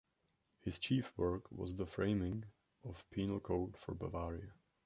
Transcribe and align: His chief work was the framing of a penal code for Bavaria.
His 0.61 0.79
chief 0.79 1.15
work 1.15 1.43
was 1.51 1.75
the 1.75 1.85
framing 1.85 2.45
of 2.83 3.05
a 3.05 3.13
penal 3.13 3.39
code 3.39 3.77
for 3.77 3.93
Bavaria. 3.93 4.49